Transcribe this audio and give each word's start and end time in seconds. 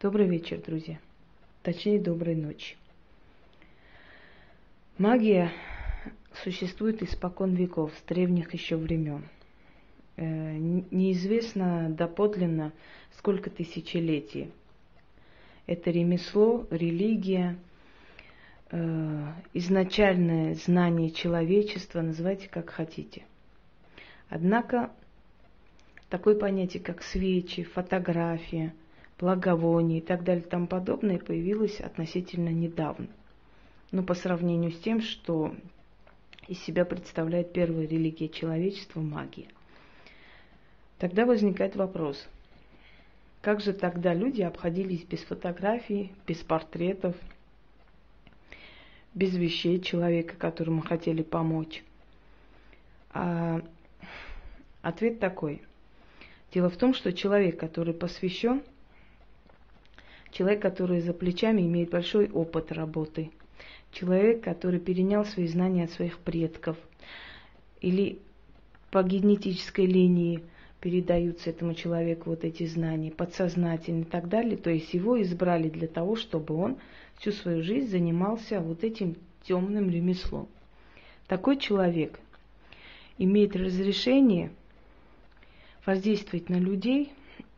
Добрый 0.00 0.28
вечер, 0.28 0.62
друзья. 0.64 1.00
Точнее, 1.64 1.98
доброй 1.98 2.36
ночи. 2.36 2.76
Магия 4.96 5.50
существует 6.44 7.02
испокон 7.02 7.56
веков, 7.56 7.92
с 7.98 8.02
древних 8.02 8.54
еще 8.54 8.76
времен. 8.76 9.24
Э, 10.14 10.56
неизвестно 10.56 11.90
доподлинно, 11.90 12.72
сколько 13.16 13.50
тысячелетий. 13.50 14.52
Это 15.66 15.90
ремесло, 15.90 16.64
религия, 16.70 17.58
э, 18.70 19.32
изначальное 19.52 20.54
знание 20.54 21.10
человечества, 21.10 22.02
называйте 22.02 22.48
как 22.48 22.70
хотите. 22.70 23.24
Однако 24.28 24.92
такое 26.08 26.36
понятие, 26.36 26.84
как 26.84 27.02
свечи, 27.02 27.64
фотография– 27.64 28.72
благовоний 29.18 29.98
и 29.98 30.00
так 30.00 30.22
далее 30.22 30.44
и 30.44 30.48
тому 30.48 30.66
подобное 30.66 31.18
появилось 31.18 31.80
относительно 31.80 32.50
недавно. 32.50 33.08
Но 33.90 34.02
по 34.02 34.14
сравнению 34.14 34.70
с 34.70 34.78
тем, 34.78 35.00
что 35.00 35.54
из 36.46 36.60
себя 36.62 36.84
представляет 36.84 37.52
первая 37.52 37.86
религия 37.86 38.28
человечества– 38.28 39.00
магия. 39.02 39.46
Тогда 40.98 41.26
возникает 41.26 41.76
вопрос, 41.76 42.26
как 43.40 43.60
же 43.60 43.72
тогда 43.72 44.14
люди 44.14 44.42
обходились 44.42 45.04
без 45.04 45.20
фотографий, 45.20 46.12
без 46.26 46.38
портретов, 46.38 47.16
без 49.14 49.34
вещей 49.34 49.80
человека, 49.80 50.36
которому 50.36 50.82
хотели 50.82 51.22
помочь? 51.22 51.84
А 53.12 53.62
ответ 54.82 55.18
такой. 55.18 55.62
Дело 56.52 56.68
в 56.68 56.76
том, 56.76 56.94
что 56.94 57.12
человек, 57.12 57.58
который 57.58 57.94
посвящен– 57.94 58.62
человек, 60.30 60.62
который 60.62 61.00
за 61.00 61.12
плечами 61.12 61.62
имеет 61.62 61.90
большой 61.90 62.28
опыт 62.28 62.72
работы, 62.72 63.30
человек, 63.92 64.42
который 64.42 64.80
перенял 64.80 65.24
свои 65.24 65.46
знания 65.46 65.84
от 65.84 65.90
своих 65.90 66.18
предков, 66.18 66.76
или 67.80 68.18
по 68.90 69.02
генетической 69.02 69.86
линии 69.86 70.42
передаются 70.80 71.50
этому 71.50 71.74
человеку 71.74 72.30
вот 72.30 72.44
эти 72.44 72.66
знания, 72.66 73.10
подсознательно 73.10 74.02
и 74.02 74.04
так 74.04 74.28
далее. 74.28 74.56
То 74.56 74.70
есть 74.70 74.94
его 74.94 75.20
избрали 75.20 75.68
для 75.68 75.88
того, 75.88 76.16
чтобы 76.16 76.54
он 76.54 76.76
всю 77.18 77.32
свою 77.32 77.62
жизнь 77.62 77.90
занимался 77.90 78.60
вот 78.60 78.84
этим 78.84 79.16
темным 79.42 79.90
ремеслом. 79.90 80.48
Такой 81.26 81.58
человек 81.58 82.18
имеет 83.18 83.56
разрешение 83.56 84.50
воздействовать 85.84 86.48
на 86.48 86.56
людей 86.56 87.12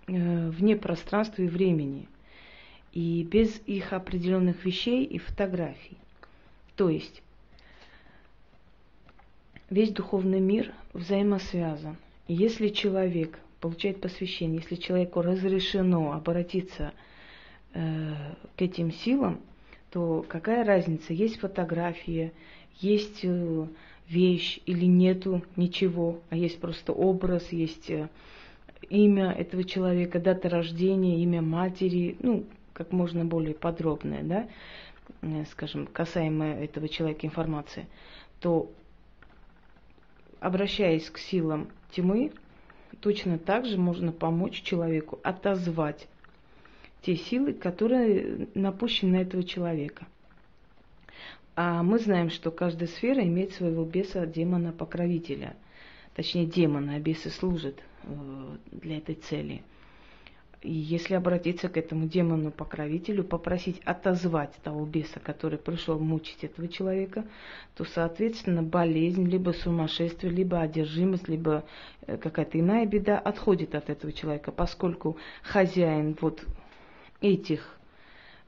э, 0.07 0.49
вне 0.49 0.77
пространства 0.77 1.43
и 1.43 1.49
времени– 1.49 2.09
и 2.93 3.23
без 3.23 3.61
их 3.67 3.93
определенных 3.93 4.65
вещей 4.65 5.05
и 5.05 5.19
фотографий. 5.19 5.97
То 6.77 6.89
есть 6.89 7.23
весь 9.69 9.91
духовный 9.91 10.41
мир 10.41 10.73
взаимосвязан. 10.93 11.97
И 12.27 12.35
если 12.35 12.69
человек 12.69 13.39
получает 13.61 14.01
посвящение, 14.01 14.59
если 14.59 14.77
человеку 14.77 15.23
разрешено 15.23 16.13
обратиться 16.13 16.93
э, 17.75 18.15
к 18.57 18.63
этим 18.63 18.93
силам, 18.93 19.41
то 19.91 20.25
какая 20.29 20.65
разница, 20.65 21.13
есть 21.13 21.39
фотография, 21.39 22.33
есть 22.81 23.21
э, 23.23 23.67
вещь 24.09 24.61
или 24.67 24.87
нету 24.87 25.43
ничего, 25.57 26.21
а 26.31 26.37
есть 26.37 26.61
просто 26.61 26.93
образ, 26.93 27.53
есть 27.53 27.91
э, 27.91 28.09
имя 28.89 29.33
этого 29.33 29.65
человека, 29.65 30.19
дата 30.19 30.49
рождения, 30.49 31.23
имя 31.23 31.43
матери, 31.43 32.17
ну, 32.21 32.45
как 32.81 32.93
можно 32.93 33.27
более 33.27 33.55
подробная, 33.55 34.23
да, 34.23 34.49
э, 35.21 35.45
скажем, 35.51 35.87
касаемо 35.87 36.47
этого 36.47 36.89
человека 36.89 37.27
информации, 37.27 37.87
то 38.41 38.73
обращаясь 40.41 41.11
к 41.11 41.19
силам 41.19 41.69
тьмы, 41.91 42.33
точно 43.01 43.39
так 43.39 43.67
же 43.67 43.77
можно 43.77 44.13
помочь 44.13 44.63
человеку 44.63 45.21
отозвать 45.23 46.09
те 47.03 47.17
силы, 47.17 47.53
которые 47.53 48.49
напущены 48.55 49.19
на 49.19 49.21
этого 49.21 49.43
человека. 49.43 50.07
А 51.57 51.83
мы 51.83 51.99
знаем, 51.99 52.31
что 52.31 52.51
каждая 52.51 52.89
сфера 52.89 53.23
имеет 53.23 53.53
своего 53.53 53.85
беса, 53.85 54.25
демона, 54.25 54.73
покровителя. 54.73 55.55
Точнее, 56.15 56.47
демона, 56.47 56.95
а 56.95 56.99
бесы 56.99 57.29
служат 57.29 57.79
э, 58.05 58.57
для 58.73 58.97
этой 58.97 59.17
цели– 59.17 59.63
и 60.63 60.71
если 60.71 61.15
обратиться 61.15 61.71
к 61.71 61.79
этому 61.79 62.07
демону-покровителю, 62.07 63.25
попросить 63.25 63.81
отозвать 63.85 64.55
того 64.63 64.85
беса, 64.85 65.19
который 65.19 65.59
пришел 65.59 65.99
мучить 65.99 66.45
этого 66.45 66.69
человека, 66.69 67.25
то, 67.77 67.85
соответственно, 67.85 68.63
болезнь, 68.63 69.27
либо 69.27 69.53
сумасшествие, 69.53 70.31
либо 70.31 70.61
одержимость, 70.61 71.29
либо 71.29 71.65
э, 72.07 72.19
какая-то 72.19 72.61
иная 72.61 72.85
беда 72.85 73.19
отходит 73.19 73.75
от 73.75 73.89
этого 73.89 74.13
человека, 74.13 74.53
поскольку 74.53 75.17
хозяин 75.43 76.15
вот 76.21 76.45
этих 77.23 77.79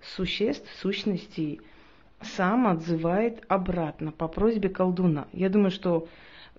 существ, 0.02 0.68
сущностей, 0.80 1.62
сам 2.20 2.66
отзывает 2.66 3.42
обратно 3.48 4.12
по 4.12 4.28
просьбе 4.28 4.68
колдуна. 4.68 5.28
Я 5.32 5.48
думаю, 5.48 5.70
что 5.70 6.08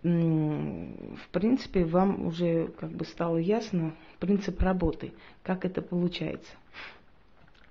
в 0.03 1.29
принципе, 1.31 1.85
вам 1.85 2.27
уже 2.27 2.67
как 2.79 2.91
бы 2.91 3.05
стало 3.05 3.37
ясно 3.37 3.93
принцип 4.19 4.61
работы, 4.61 5.13
как 5.43 5.63
это 5.63 5.81
получается. 5.81 6.51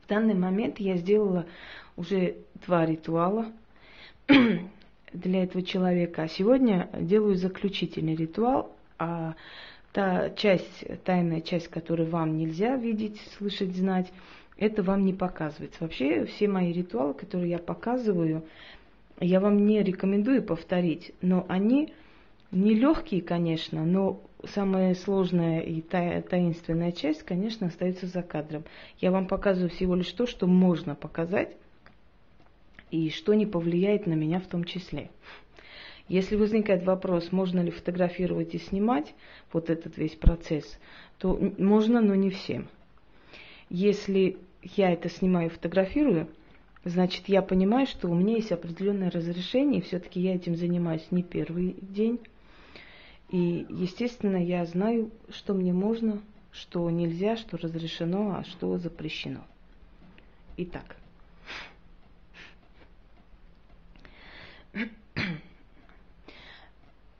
В 0.04 0.08
данный 0.08 0.34
момент 0.34 0.80
я 0.80 0.96
сделала 0.96 1.44
уже 1.96 2.36
два 2.66 2.86
ритуала 2.86 3.52
для 5.12 5.42
этого 5.44 5.62
человека, 5.62 6.22
а 6.22 6.28
сегодня 6.28 6.88
делаю 6.98 7.36
заключительный 7.36 8.16
ритуал, 8.16 8.74
а 8.98 9.34
та 9.92 10.30
часть, 10.30 10.84
тайная 11.04 11.42
часть, 11.42 11.68
которую 11.68 12.08
вам 12.08 12.38
нельзя 12.38 12.76
видеть, 12.76 13.20
слышать, 13.36 13.76
знать, 13.76 14.10
это 14.56 14.82
вам 14.82 15.04
не 15.04 15.12
показывается. 15.12 15.82
Вообще 15.82 16.24
все 16.24 16.48
мои 16.48 16.72
ритуалы, 16.72 17.12
которые 17.12 17.50
я 17.50 17.58
показываю, 17.58 18.42
я 19.20 19.38
вам 19.38 19.66
не 19.66 19.82
рекомендую 19.82 20.42
повторить, 20.42 21.12
но 21.20 21.44
они 21.48 21.92
Нелегкие, 22.52 23.22
конечно, 23.22 23.82
но 23.82 24.20
самая 24.44 24.94
сложная 24.94 25.60
и 25.60 25.80
таинственная 25.80 26.92
часть, 26.92 27.22
конечно, 27.22 27.68
остается 27.68 28.06
за 28.06 28.22
кадром. 28.22 28.64
Я 29.00 29.10
вам 29.10 29.26
показываю 29.26 29.70
всего 29.70 29.94
лишь 29.94 30.12
то, 30.12 30.26
что 30.26 30.46
можно 30.46 30.94
показать, 30.94 31.56
и 32.90 33.08
что 33.08 33.32
не 33.32 33.46
повлияет 33.46 34.06
на 34.06 34.12
меня 34.12 34.38
в 34.38 34.46
том 34.46 34.64
числе. 34.64 35.08
Если 36.08 36.36
возникает 36.36 36.84
вопрос, 36.84 37.32
можно 37.32 37.60
ли 37.60 37.70
фотографировать 37.70 38.54
и 38.54 38.58
снимать 38.58 39.14
вот 39.50 39.70
этот 39.70 39.96
весь 39.96 40.14
процесс, 40.14 40.78
то 41.16 41.38
можно, 41.56 42.02
но 42.02 42.14
не 42.14 42.28
всем. 42.28 42.68
Если 43.70 44.36
я 44.76 44.92
это 44.92 45.08
снимаю 45.08 45.46
и 45.46 45.52
фотографирую, 45.52 46.28
значит, 46.84 47.28
я 47.28 47.40
понимаю, 47.40 47.86
что 47.86 48.10
у 48.10 48.14
меня 48.14 48.34
есть 48.36 48.52
определенное 48.52 49.10
разрешение, 49.10 49.80
и 49.80 49.84
все-таки 49.84 50.20
я 50.20 50.34
этим 50.34 50.54
занимаюсь 50.54 51.06
не 51.10 51.22
первый 51.22 51.76
день, 51.80 52.20
и, 53.32 53.66
естественно, 53.70 54.36
я 54.36 54.64
знаю, 54.66 55.10
что 55.30 55.54
мне 55.54 55.72
можно, 55.72 56.22
что 56.52 56.88
нельзя, 56.90 57.38
что 57.38 57.56
разрешено, 57.56 58.36
а 58.36 58.44
что 58.44 58.76
запрещено. 58.76 59.42
Итак. 60.58 60.96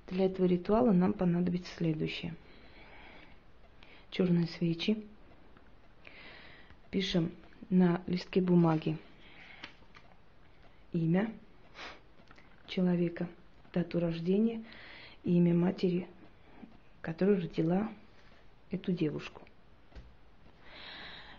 Для 0.08 0.26
этого 0.26 0.44
ритуала 0.44 0.92
нам 0.92 1.14
понадобится 1.14 1.74
следующее. 1.78 2.34
Черные 4.10 4.48
свечи. 4.48 5.02
Пишем 6.90 7.32
на 7.70 8.02
листке 8.06 8.42
бумаги 8.42 8.98
имя 10.92 11.32
человека, 12.69 13.26
дату 13.72 13.98
рождения– 13.98 14.62
имя 15.24 15.54
матери, 15.54 16.06
которая 17.00 17.40
родила 17.40 17.88
эту 18.70 18.92
девушку. 18.92 19.42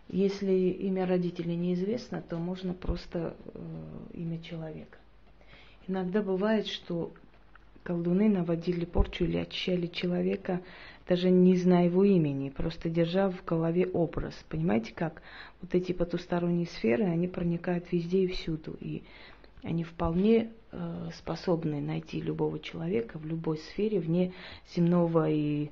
Если 0.09 0.53
имя 0.53 1.06
родителей 1.07 1.56
неизвестно, 1.56 2.21
то 2.21 2.38
можно 2.38 2.74
просто 2.74 3.35
э, 3.53 3.59
имя 4.13 4.39
человека. 4.41 4.97
Иногда 5.88 6.21
бывает, 6.21 6.68
что 6.68 7.12
колдуны 7.83 8.30
наводили 8.30 8.85
порчу 8.85 9.25
или 9.25 9.38
очищали 9.38 9.88
человека, 9.88 10.62
даже 11.07 11.29
не 11.29 11.57
зная 11.57 11.86
его 11.86 12.03
имени, 12.03 12.50
просто 12.50 12.89
держа 12.89 13.29
в 13.29 13.44
голове 13.44 13.88
образ. 13.88 14.33
Понимаете 14.50 14.94
как? 14.94 15.21
Вот 15.62 15.75
эти 15.75 15.91
потусторонние 15.91 16.68
сферы, 16.68 17.03
они 17.03 17.27
проникают 17.27 17.91
везде 17.91 18.24
и 18.24 18.27
всюду. 18.27 18.77
И 18.79 19.03
они 19.63 19.83
вполне 19.83 20.51
э, 20.71 21.10
способны 21.15 21.81
найти 21.81 22.21
любого 22.21 22.60
человека 22.60 23.18
в 23.18 23.25
любой 23.25 23.57
сфере, 23.57 24.00
вне 24.00 24.33
земного 24.75 25.30
и 25.30 25.71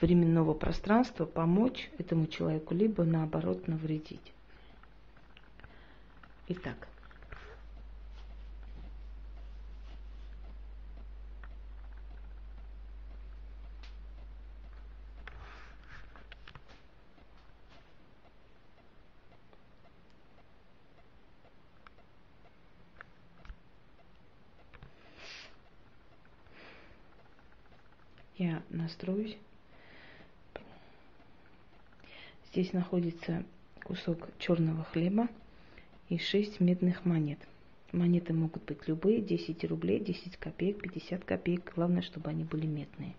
временного 0.00 0.54
пространства 0.54 1.24
помочь 1.24 1.90
этому 1.98 2.26
человеку, 2.26 2.74
либо 2.74 3.04
наоборот 3.04 3.66
навредить. 3.68 4.32
Итак, 6.48 6.88
я 28.40 28.62
настроюсь. 28.70 29.36
Здесь 32.50 32.72
находится 32.72 33.44
кусок 33.84 34.28
черного 34.38 34.82
хлеба 34.84 35.28
и 36.08 36.16
6 36.16 36.58
медных 36.58 37.04
монет. 37.04 37.38
Монеты 37.92 38.32
могут 38.32 38.64
быть 38.64 38.88
любые, 38.88 39.20
10 39.20 39.62
рублей, 39.64 40.00
10 40.00 40.38
копеек, 40.38 40.80
50 40.80 41.22
копеек. 41.22 41.72
Главное, 41.74 42.00
чтобы 42.00 42.30
они 42.30 42.44
были 42.44 42.66
медные. 42.66 43.14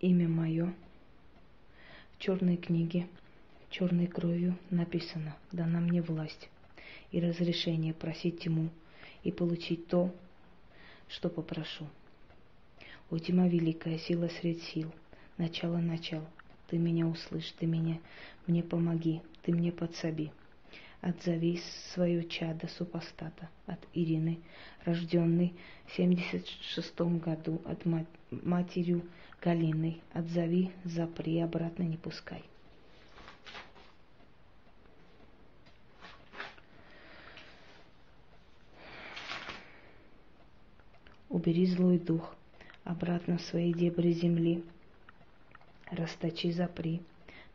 Имя 0.00 0.28
мое 0.28 0.74
в 2.16 2.18
черной 2.18 2.56
книге, 2.56 3.06
черной 3.70 4.08
кровью 4.08 4.58
написано, 4.70 5.36
дана 5.52 5.78
мне 5.78 6.02
власть 6.02 6.48
и 7.12 7.20
разрешение 7.20 7.94
просить 7.94 8.44
ему 8.44 8.68
и 9.22 9.30
получить 9.30 9.86
то, 9.86 10.12
что 11.12 11.28
попрошу. 11.28 11.86
У 13.10 13.18
тьма 13.18 13.46
великая 13.46 13.98
сила 13.98 14.28
средь 14.28 14.62
сил, 14.62 14.90
начало 15.36 15.76
начал. 15.76 16.22
Ты 16.68 16.78
меня 16.78 17.06
услышь, 17.06 17.52
ты 17.58 17.66
меня, 17.66 17.98
мне 18.46 18.62
помоги, 18.62 19.20
ты 19.42 19.52
мне 19.52 19.72
подсоби. 19.72 20.32
Отзови 21.02 21.60
свое 21.92 22.24
чадо 22.24 22.68
супостата 22.68 23.50
от 23.66 23.80
Ирины, 23.92 24.38
рожденной 24.84 25.52
в 25.86 25.92
76 25.96 27.00
году 27.00 27.60
от 27.66 27.82
матерью 28.30 29.02
Галиной. 29.42 30.00
Отзови, 30.14 30.70
запри, 30.84 31.40
обратно 31.40 31.82
не 31.82 31.96
пускай. 31.96 32.42
Убери 41.42 41.66
злой 41.66 41.98
дух 41.98 42.36
обратно 42.84 43.36
в 43.36 43.42
свои 43.42 43.74
дебри 43.74 44.12
земли. 44.12 44.62
Расточи 45.90 46.52
запри, 46.52 47.02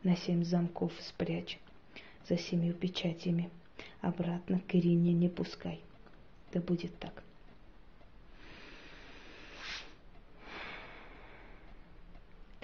на 0.02 0.14
семь 0.14 0.44
замков 0.44 0.92
спрячь, 1.00 1.58
за 2.28 2.36
семью 2.36 2.74
печатями. 2.74 3.48
Обратно 4.02 4.60
к 4.60 4.74
Ирине 4.74 5.14
не 5.14 5.30
пускай. 5.30 5.80
Да 6.52 6.60
будет 6.60 6.98
так. 6.98 7.22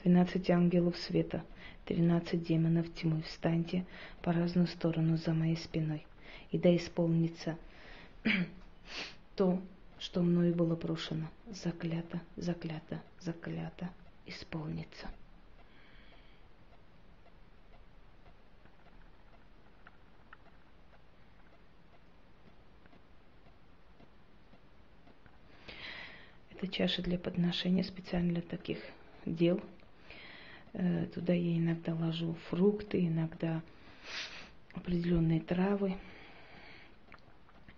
Двенадцать 0.02 0.50
ангелов 0.50 0.94
света, 0.98 1.42
тринадцать 1.86 2.44
демонов 2.46 2.92
тьмы, 2.92 3.22
встаньте 3.22 3.86
по 4.20 4.30
разную 4.30 4.66
сторону 4.66 5.16
за 5.16 5.32
моей 5.32 5.56
спиной, 5.56 6.04
и 6.50 6.58
да 6.58 6.76
исполнится 6.76 7.56
то, 9.36 9.58
что 10.04 10.20
мною 10.20 10.54
было 10.54 10.76
брошено, 10.76 11.30
заклято, 11.46 12.20
заклято, 12.36 13.02
заклято, 13.20 13.88
исполнится. 14.26 15.08
Это 26.50 26.68
чаша 26.68 27.00
для 27.00 27.18
подношения 27.18 27.82
специально 27.82 28.30
для 28.30 28.42
таких 28.42 28.80
дел. 29.24 29.58
Э, 30.74 31.06
туда 31.14 31.32
я 31.32 31.56
иногда 31.56 31.94
ложу 31.94 32.36
фрукты, 32.50 33.06
иногда 33.06 33.62
определенные 34.74 35.40
травы, 35.40 35.96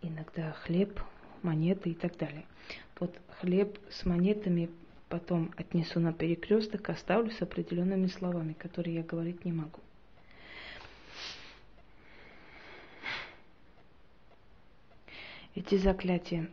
иногда 0.03 0.51
хлеб 0.51 1.01
монеты 1.43 1.91
и 1.91 1.95
так 1.95 2.17
далее. 2.17 2.45
Вот 2.99 3.15
хлеб 3.41 3.79
с 3.91 4.05
монетами 4.05 4.71
потом 5.09 5.53
отнесу 5.57 6.01
на 6.01 6.13
перекресток, 6.13 6.89
оставлю 6.89 7.31
с 7.31 7.43
определенными 7.43 8.07
словами, 8.07 8.55
которые 8.55 8.97
я 8.97 9.03
говорить 9.03 9.45
не 9.45 9.53
могу. 9.53 9.81
Эти 15.55 15.77
заклятия, 15.77 16.51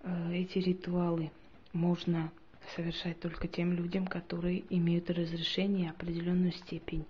э, 0.00 0.34
эти 0.34 0.58
ритуалы 0.58 1.30
можно 1.72 2.30
совершать 2.76 3.18
только 3.20 3.48
тем 3.48 3.72
людям, 3.72 4.06
которые 4.06 4.64
имеют 4.74 5.08
разрешение 5.10 5.90
определенную 5.90 6.52
степень 6.52 7.06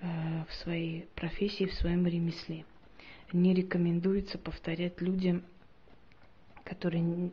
э, 0.00 0.44
в 0.48 0.54
своей 0.54 1.06
профессии, 1.14 1.64
в 1.66 1.74
своем 1.74 2.06
ремесле 2.06 2.64
не 3.32 3.54
рекомендуется 3.54 4.38
повторять 4.38 5.00
людям, 5.00 5.42
которые 6.64 7.30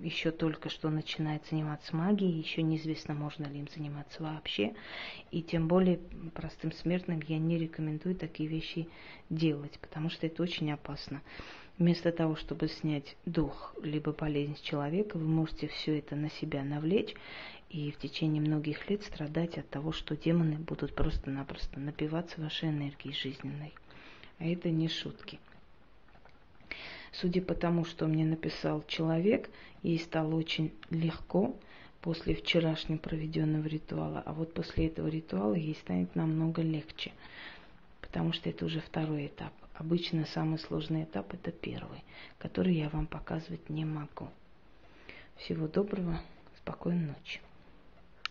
еще 0.00 0.30
только 0.30 0.68
что 0.68 0.90
начинают 0.90 1.44
заниматься 1.50 1.96
магией, 1.96 2.38
еще 2.38 2.62
неизвестно, 2.62 3.14
можно 3.14 3.46
ли 3.46 3.58
им 3.58 3.68
заниматься 3.74 4.22
вообще. 4.22 4.74
И 5.32 5.42
тем 5.42 5.66
более 5.66 5.98
простым 6.32 6.70
смертным 6.72 7.20
я 7.26 7.38
не 7.38 7.58
рекомендую 7.58 8.14
такие 8.14 8.48
вещи 8.48 8.88
делать, 9.28 9.78
потому 9.80 10.08
что 10.08 10.26
это 10.26 10.42
очень 10.42 10.70
опасно. 10.70 11.20
Вместо 11.78 12.12
того, 12.12 12.36
чтобы 12.36 12.68
снять 12.68 13.16
дух 13.26 13.74
либо 13.82 14.12
болезнь 14.12 14.56
с 14.56 14.60
человека, 14.60 15.16
вы 15.16 15.26
можете 15.26 15.66
все 15.66 15.98
это 15.98 16.14
на 16.14 16.30
себя 16.30 16.62
навлечь 16.62 17.14
и 17.70 17.90
в 17.90 17.96
течение 17.96 18.40
многих 18.40 18.88
лет 18.88 19.02
страдать 19.02 19.58
от 19.58 19.68
того, 19.68 19.90
что 19.90 20.16
демоны 20.16 20.58
будут 20.58 20.94
просто-напросто 20.94 21.80
напиваться 21.80 22.40
вашей 22.40 22.68
энергией 22.68 23.14
жизненной. 23.14 23.72
А 24.42 24.44
это 24.44 24.70
не 24.70 24.88
шутки. 24.88 25.38
Судя 27.12 27.42
по 27.42 27.54
тому, 27.54 27.84
что 27.84 28.08
мне 28.08 28.24
написал 28.24 28.82
человек, 28.88 29.48
ей 29.84 30.00
стало 30.00 30.34
очень 30.34 30.72
легко 30.90 31.54
после 32.00 32.34
вчерашнего 32.34 32.98
проведенного 32.98 33.68
ритуала, 33.68 34.20
а 34.26 34.32
вот 34.32 34.52
после 34.52 34.88
этого 34.88 35.06
ритуала 35.06 35.54
ей 35.54 35.76
станет 35.76 36.16
намного 36.16 36.60
легче, 36.60 37.12
потому 38.00 38.32
что 38.32 38.50
это 38.50 38.64
уже 38.64 38.80
второй 38.80 39.28
этап. 39.28 39.52
Обычно 39.74 40.26
самый 40.26 40.58
сложный 40.58 41.04
этап 41.04 41.32
это 41.34 41.52
первый, 41.52 42.02
который 42.38 42.74
я 42.74 42.88
вам 42.88 43.06
показывать 43.06 43.70
не 43.70 43.84
могу. 43.84 44.28
Всего 45.36 45.68
доброго, 45.68 46.20
спокойной 46.56 47.06
ночи. 47.06 47.40